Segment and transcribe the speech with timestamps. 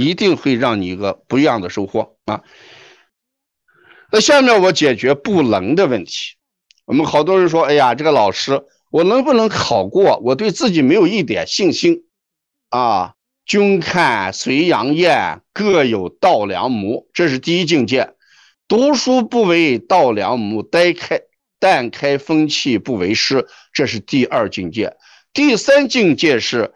[0.00, 2.42] 一定会让你一个不一样的收获啊。
[4.10, 6.36] 那下面我解决不能的问题。
[6.86, 10.18] 我们好多人说，哎呀，这个老师，我能不能考过？
[10.24, 12.04] 我对自己没有一点信心
[12.70, 13.14] 啊。
[13.44, 18.12] 君看隋阳雁，各有稻粱母，这是第一境界。
[18.66, 21.22] 读书不为稻粱母，待开
[21.58, 24.96] 但开风气不为师，这是第二境界。
[25.32, 26.74] 第三境界是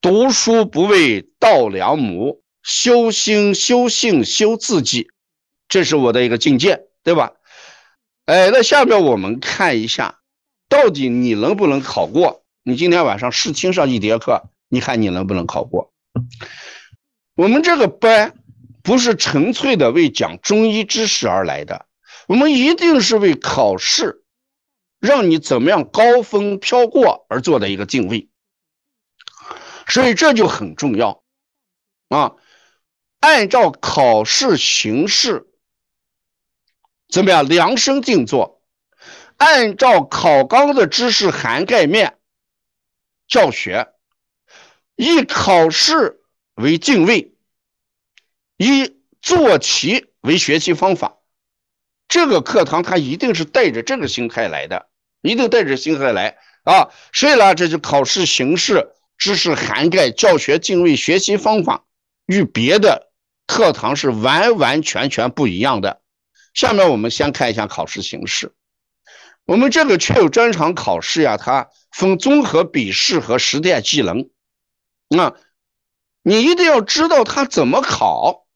[0.00, 5.10] 读书不为稻粱母，修心修性修自己，
[5.68, 7.34] 这是我的一个境界，对吧？
[8.24, 10.20] 哎，那下面我们看一下，
[10.68, 12.42] 到底你能不能考过？
[12.62, 15.92] 你今天晚上试听上一节课，你看你能不能考过？
[17.34, 18.34] 我们这个班
[18.82, 21.84] 不是纯粹的为讲中医知识而来的，
[22.26, 24.24] 我们一定是为考试，
[25.00, 28.30] 让你怎么样高分飘过而做的一个定位。
[29.86, 31.22] 所以这就很重要
[32.08, 32.32] 啊！
[33.24, 35.46] 按照考试形式，
[37.08, 38.62] 怎么样量身定做？
[39.38, 42.18] 按照考纲的知识涵盖面
[43.26, 43.88] 教学。
[44.96, 46.20] 以考试
[46.56, 47.34] 为定位，
[48.58, 51.16] 以做题为学习方法。
[52.06, 54.90] 这个课堂它一定是带着这个心态来的，
[55.22, 56.90] 一定带着心态来啊！
[57.14, 61.86] 所以呢，这就考试形式、知识涵盖、教学定位、学习方法
[62.26, 63.10] 与别的
[63.46, 66.00] 课堂是完完全全不一样的。
[66.52, 68.52] 下面我们先看一下考试形式。
[69.44, 74.30] 我们这个确有专场考试呀，它分综合笔试和实践技能。
[75.08, 75.34] 那，
[76.22, 78.46] 你一定要知道它怎么考。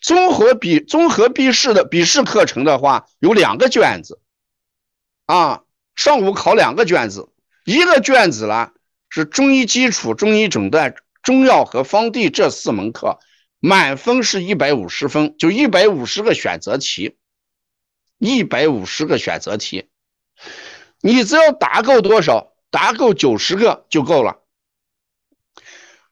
[0.00, 4.20] 综合笔综合笔试的笔试课程的话，有两个卷子，
[5.26, 5.62] 啊，
[5.94, 7.28] 上午考两个卷子，
[7.64, 8.72] 一个卷子呢
[9.08, 13.20] 是中医基础、中医诊断、中药和方地这四门课，
[13.64, 17.16] 满分是一百五十分，就一百五十个选择题，
[18.18, 19.86] 一百五十个选择题，
[21.00, 24.40] 你只要答够多少，答够九十个就够了。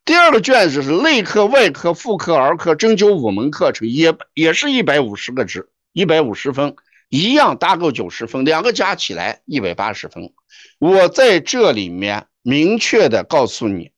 [0.04, 6.76] 第二个卷子是内科、外科、妇科、儿科针灸五门课程，也也是一百五十个值，一百五十分，
[7.08, 10.32] 一样搭够九十分，两个加起来一百八十分。
[10.78, 13.90] 我在这里面明确的告诉你，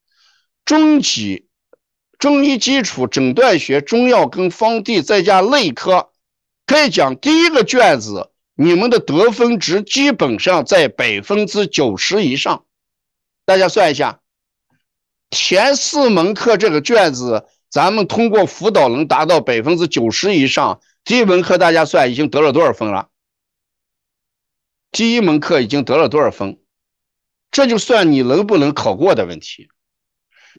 [0.65, 1.48] 中级
[2.22, 6.12] 中医基础、诊断学、中药跟方地，再加内科，
[6.69, 12.65] 可以讲第一个卷子你们的得分值基本上在百分之九十以上，
[13.44, 14.21] 大家算一下。
[15.33, 20.81] 前四门课这个卷子，咱们通过辅导能达到百分之九十以上。
[21.03, 23.09] 第一门课大家算已经得了多少分了？
[24.93, 26.60] 第一门课已经得了多少分？
[27.50, 29.69] 这就算你能不能考过的问题。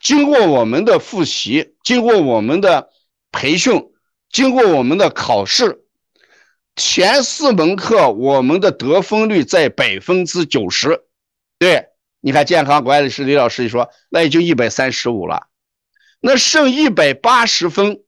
[0.03, 2.89] 经过我们的复习，经过我们的
[3.31, 3.89] 培训，
[4.29, 5.85] 经过我们的考试，
[6.75, 11.05] 前四门课我们的得分率在百分之九十，
[11.57, 11.87] 对。
[12.25, 15.47] 你看健康管理师李老师一说，那也就一百三十五了，
[16.21, 18.01] 那剩一百八十分，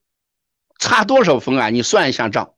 [0.79, 1.69] 差多少分啊？
[1.69, 2.53] 你算一下账。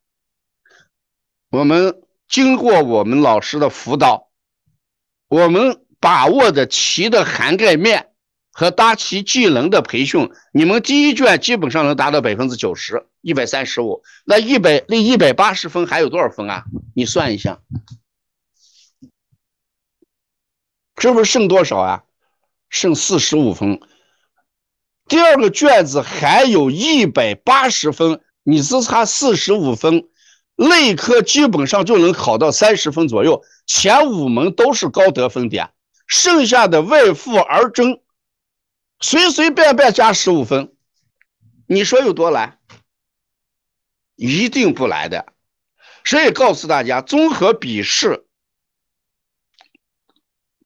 [1.50, 4.30] 我们经过我们老师的辅导，
[5.30, 8.12] 我们把握的题的涵盖面
[8.60, 14.02] 和答题技能的培训，你们第一卷基本上能达到百分之九十，一百三十五。
[14.26, 16.64] 那一百那一百八十分还有多少分啊？
[16.96, 17.60] 你算一下。
[21.00, 22.04] 是不是剩多少啊？
[22.68, 23.80] 剩四十五分。
[25.08, 30.10] 第二个卷子还有一百八十分，你只差四十五分，
[30.56, 33.44] 内科基本上就能考到三十分左右。
[33.68, 35.70] 前五门都是高得分点，
[36.08, 38.00] 剩下的外妇儿诊
[39.00, 40.74] 随随便便加十五分，
[41.68, 42.60] 你说有多难？
[44.16, 45.34] 一定不难的。
[46.04, 48.26] 所以告诉大家，综合笔试。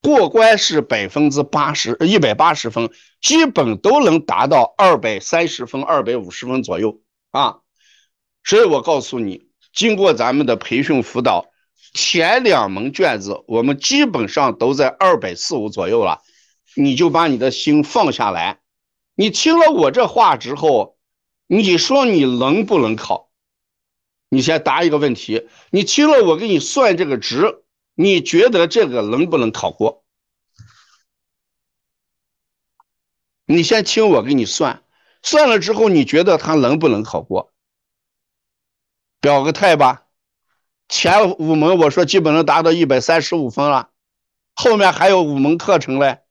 [0.01, 2.89] 过关是百分之八十，一百八十分，
[3.21, 7.59] 基本都能达到二百三十分、二百五十分左右啊。
[8.43, 11.51] 所以我告诉你，经过咱们的培训辅导，
[11.93, 16.21] 前两门卷子我们基本上都在二百四五左右了，
[16.75, 18.59] 你就把你的心放下来。
[19.15, 20.97] 你听了我这话之后，
[21.47, 23.29] 你说你能不能考？
[24.29, 25.47] 你先答一个问题。
[25.69, 27.63] 你听了我给你算这个值。
[27.93, 30.05] 你觉得这个能不能考过？
[33.45, 34.81] 你先听我给你算，
[35.21, 37.53] 算了之后你觉得他能不能考过？
[39.19, 40.07] 表个态吧。
[40.87, 43.91] 前五门我说基本能达到一百三十五分了，
[44.55, 46.21] 后面还有五门课程嘞。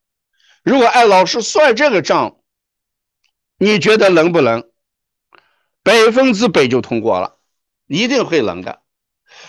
[0.63, 2.37] 如果按老师算这个账，
[3.57, 4.69] 你觉得能不能？
[5.83, 7.37] 百分之百就通过了，
[7.87, 8.81] 一定会能的。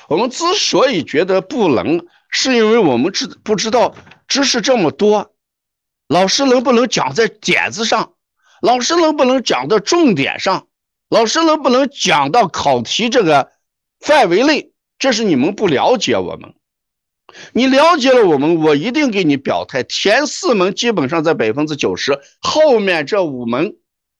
[0.09, 3.95] 我们之所以觉得不能，是因为我们知不知道
[4.27, 5.35] 知识这么多，
[6.09, 8.15] 老师能不能讲在点子上？
[8.63, 10.69] 老师能不能讲到重点上？
[11.11, 13.53] 老师能不能讲到考题这个
[14.01, 14.73] 范围内？
[14.99, 16.55] 这是你们不了解我们。
[17.53, 19.83] 你了解了我们，我一定给你表态。
[19.83, 23.77] 前四门基本上在百分之九十，后面这五门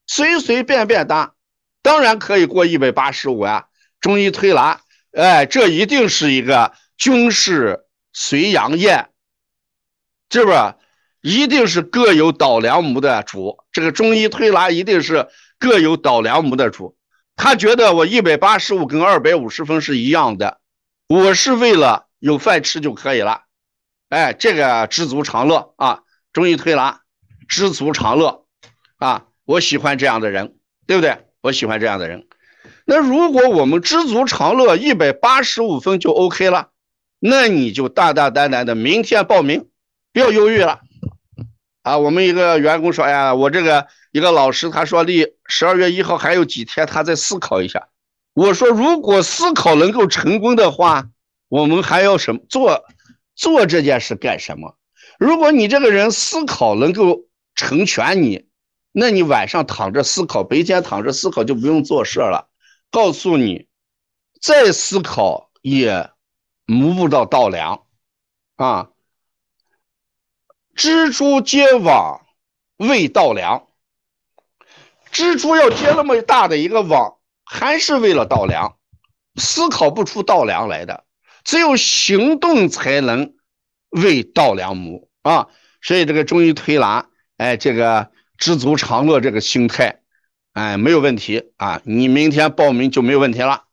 [0.07, 1.35] 随随便便答，
[1.83, 3.65] 当然可以过一百八十五啊。
[4.01, 4.81] 中医推拿，
[5.13, 9.11] 哎，这一定是一个军事随阳宴，
[10.31, 10.75] 是不是？
[11.21, 13.59] 一定是各有导梁目的主。
[13.71, 16.97] 这个中医推拿一定是各有导梁目的主。
[17.37, 20.59] 他觉得我一百八十五跟二百五十分是一样的，
[21.09, 22.07] 我是为了。
[22.23, 23.43] 有饭吃就可以了，
[24.09, 26.03] 哎，这个知足常乐啊，
[26.33, 27.01] 中医推拿，
[27.49, 28.45] 知足常乐
[28.97, 30.55] 啊，我喜欢这样的人，
[30.87, 31.27] 对不对？
[31.41, 32.29] 我喜欢这样的人。
[32.85, 36.69] 那如果我们知足常乐一百八十五分就 OK 了，
[37.19, 39.69] 那你就大大胆胆的明天报名，
[40.13, 40.79] 不要犹豫了
[41.83, 41.99] 啊！
[41.99, 47.89] 我们一个员工说：“哎呀，我这个一个老师他说离十二月一号还有几天，他再思考一下。”
[48.33, 51.09] 我说：“如果思考能够成功的话。”
[51.53, 52.83] 我们还要什么做
[53.35, 54.79] 做这件事干什么？
[55.19, 58.49] 如果你这个人思考能够成全你，
[58.91, 62.49] 那你晚上躺着思考，白天躺着思考就不用做事了。
[62.91, 63.69] 告诉你，
[64.41, 66.11] 再思考也
[66.65, 67.85] 摸不到稻粮
[68.57, 68.89] 啊！
[70.75, 72.25] 蜘蛛结网
[72.79, 73.69] 为稻粮，
[75.13, 78.79] 蜘蛛要结那么大的一个网，还是为了稻粮，
[79.37, 81.05] 思考不出稻粮来的。
[81.45, 83.35] 只有行动才能
[83.91, 85.49] 为稻粱母啊！
[85.81, 90.01] 所以这个中医推拿，哎，这个知足常乐这个心态，
[90.53, 91.83] 哎，没有问题啊！
[91.85, 93.65] 你明天报名就没有问题了。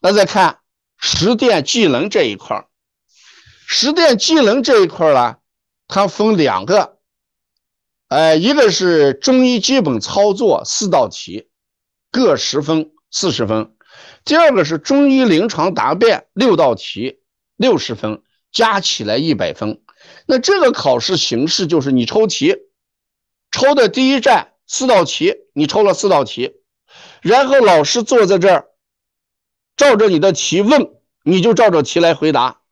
[0.00, 0.58] 那再看
[0.98, 2.66] 实践技能这一块
[3.66, 5.36] 实践技能这一块呢，
[5.88, 6.98] 它分两个，
[8.08, 11.48] 哎，一个是中医基本操作四道题，
[12.12, 13.75] 各十分，四十分。
[14.26, 17.20] 第二个是中医临床答辩六道题，
[17.54, 19.80] 六十分，加起来一百分。
[20.26, 22.56] 那这个考试形式就是你抽题，
[23.52, 26.56] 抽的第一站四道题，你抽了四道题，
[27.22, 28.66] 然后老师坐在这儿，
[29.76, 30.90] 照着你的题问，
[31.22, 32.62] 你就照着题来回答。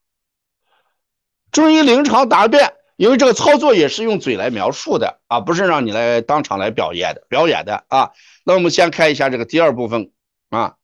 [1.52, 8.10] 中医临床答辩，因为这个操作也是用嘴来描述的啊，不是让你来当场来表演的，表演的啊。
[8.44, 10.10] 那我们先看一下这个第二部分
[10.50, 10.74] 啊。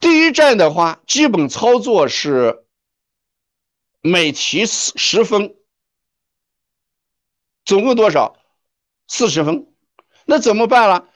[0.00, 2.64] 第一站的话，基本操作是
[4.00, 5.56] 每题十十分，
[7.64, 8.36] 总共多少？
[9.08, 9.66] 四十分。
[10.24, 11.08] 那怎么办了？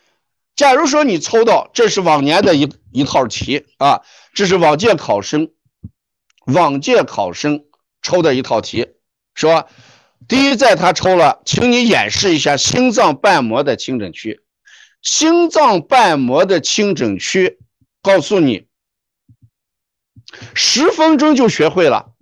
[0.57, 4.03] 假如说你抽到，这是往年的一一套题啊，
[4.35, 5.53] 这是往届考生，
[6.47, 7.65] 往届考生
[8.03, 8.89] 抽的一套题，
[9.35, 9.69] 说
[10.29, 14.41] 第一站他抽了，请你演示一下心脏瓣膜的清诊区。
[15.01, 17.59] 心脏瓣膜的清诊区，
[18.03, 18.67] 告诉你。
[20.55, 22.13] 十分钟就学会了。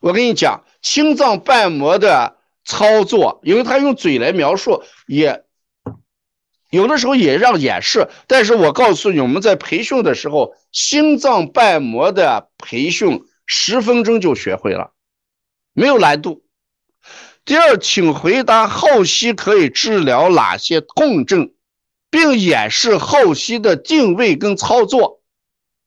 [0.00, 5.44] 我跟你讲，心脏瓣膜的操作，因为他用嘴来描述，也
[6.70, 8.08] 有的时候也让演示。
[8.26, 14.92] 但是我告诉你，我们在培训的时候，心脏瓣膜的培训十分钟就学会了，
[15.72, 16.42] 没有难度。
[17.44, 21.52] 第二，请回答后溪可以治疗哪些痛症，
[22.10, 25.13] 并演示后溪的定位跟操作。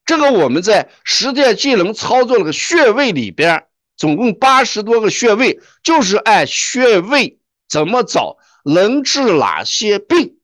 [0.08, 3.66] 这个我们在实践技能操作那个穴位里边，
[3.98, 10.38] 总共八十多个穴位，就是按穴位怎么找，能治哪些病，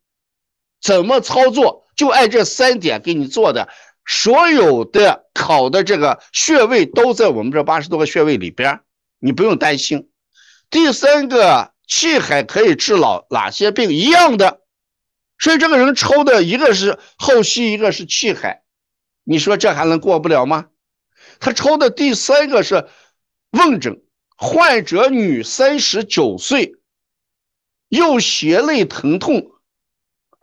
[0.82, 3.70] 怎么操作，就按这三点给你做的。
[4.06, 8.82] 所有的考的这个穴位都在我们这八十多个穴位里边，
[9.20, 10.10] 你不用担心。
[10.70, 14.60] 第三个气海可以治老哪些病一样的，
[15.40, 18.63] 所以这个人抽的一个是后溪，一个是气海。
[19.24, 20.68] 你说这还能过不了吗？
[21.40, 22.88] 他抽的第三个是
[23.52, 24.02] 问诊，
[24.36, 26.76] 患者女，三十九岁，
[27.88, 29.52] 右胁肋疼痛，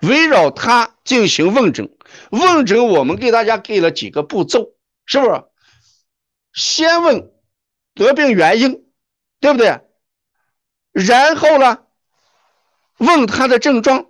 [0.00, 1.94] 围绕他进行问诊。
[2.30, 5.44] 问诊我们给大家给了几个步骤，是不是？
[6.52, 7.30] 先问
[7.94, 8.84] 得病原因，
[9.38, 9.80] 对不对？
[10.92, 11.84] 然后呢，
[12.96, 14.09] 问他的症状。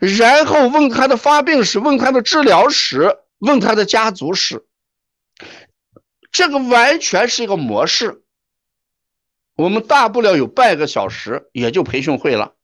[0.00, 4.64] 然后问他的发病史，问他的治疗史，问他的家族史，
[6.32, 8.22] 这个完全是一个模式。
[9.56, 12.54] 我们大不了有半个小时，也就培训会了。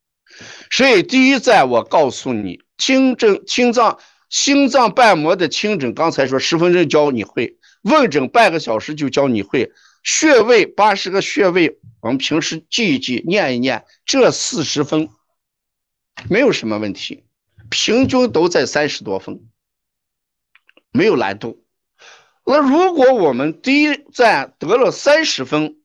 [0.70, 3.98] 所以第一站我告诉你，听诊、心脏、
[4.30, 9.70] 心脏瓣膜的听诊，刚才说十分钟教你会，问诊半个小时就教你会，
[10.02, 15.10] 穴位八十个穴位，我们平时记一记、念一念，这四十分
[16.30, 17.25] 没有什么问题，
[17.70, 19.48] 平均都在三十多分，
[20.90, 21.64] 没有难度。
[22.44, 25.76] 那如果我们第一站得了三十分，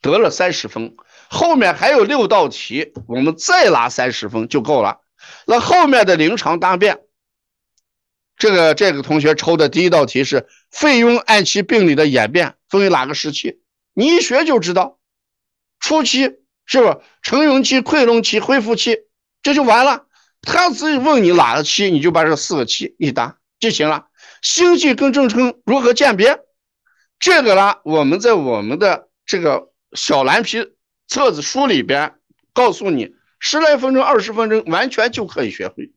[0.00, 0.96] 得了三十分，
[1.28, 5.00] 后面还有六道题，我们再拿三十分就够了。
[5.44, 7.00] 那后面的临床答辩，
[8.36, 13.60] 这个这个同学抽的第一道题是肺痈按期病理的演变分为哪个时期？
[13.92, 15.00] 你一学就知道，
[15.80, 18.98] 初期是不是成容期、溃脓期、恢复期，
[19.42, 20.06] 这就完了。
[20.42, 24.06] 他只问你哪个期，你就把这四个期一答就行了。
[24.42, 26.38] 心悸跟正称如何鉴别？
[27.18, 30.72] 这个呢，我们在我们的这个小蓝皮
[31.08, 32.14] 册子书里边
[32.52, 35.92] 告诉你，十来分钟、二十分钟完全就可以学会。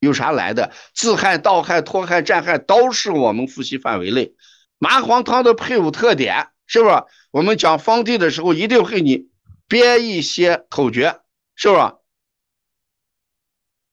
[0.00, 0.72] 有啥来的？
[0.94, 4.34] 自汗、盗汗、脱汗、战汗都是我们复习范围内。
[4.78, 7.02] 麻黄汤的配伍特点是不是？
[7.30, 9.28] 我们讲方地的时候一定会你
[9.66, 11.18] 编一些口诀，
[11.54, 11.80] 是不是？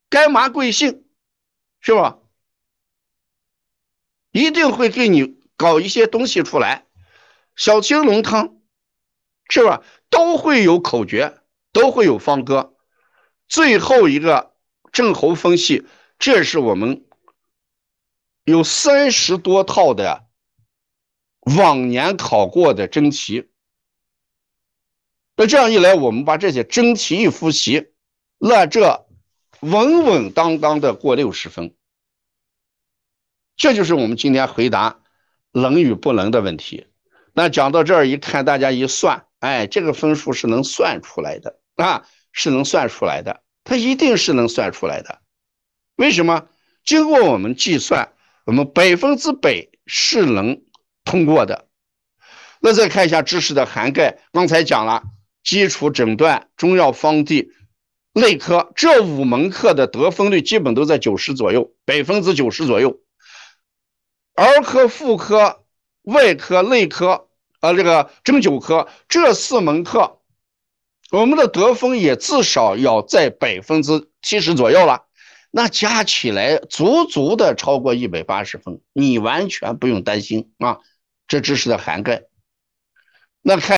[0.09, 1.05] 该麻贵姓，
[1.79, 2.19] 是吧？
[4.31, 6.85] 一定会给你搞一些东西出来，
[7.55, 8.62] 小青龙汤，
[9.50, 9.83] 是吧？
[10.09, 12.75] 都会有口诀，都会有方歌。
[13.47, 14.55] 最后一个
[14.91, 15.85] 症候分析，
[16.19, 17.05] 这是我们
[18.43, 20.27] 有三十多套的
[21.57, 23.50] 往年考过的真题。
[25.35, 27.93] 那这样一来，我们把这些真题一复习，
[28.38, 29.04] 那这
[29.65, 31.74] 稳稳当当的过六十分。
[33.55, 35.00] 这就是我们今天回答
[35.51, 36.86] 能与不能的问题。
[37.34, 45.22] 那讲到这儿，一看大家一算，哎，这个分数是能算出来的啊，是能算出来的，它一定是能算出来的。
[45.95, 46.48] 为什么？
[46.84, 48.13] 经过我们计算，
[48.45, 50.62] 我们百分之百是能
[51.03, 51.67] 通过的。
[52.60, 55.03] 那再看一下知识的涵盖，刚才讲了
[55.43, 57.51] 基础诊断、中药方剂、
[58.17, 63.01] 内科这五门课的得分率基本都在九十左右，百分之九十左右。
[64.36, 65.65] 儿科、妇科、
[66.03, 67.27] 外科、内科，
[67.60, 70.22] 呃，这个针灸科这四门课，
[71.12, 75.03] 我们的得分也至少要在百分之七十左右了。
[75.51, 80.79] 那加起来足足的超过一百八十分，你完全不用担心啊。
[81.27, 82.24] 这知识的涵盖，
[83.41, 83.74] 那看。